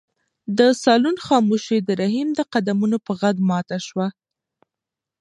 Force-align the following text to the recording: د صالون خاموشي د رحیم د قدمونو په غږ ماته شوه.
د 0.57 0.59
صالون 0.83 1.15
خاموشي 1.25 1.77
د 1.83 1.89
رحیم 2.01 2.29
د 2.35 2.39
قدمونو 2.53 2.97
په 3.05 3.11
غږ 3.21 3.35
ماته 3.49 3.77
شوه. 3.87 4.07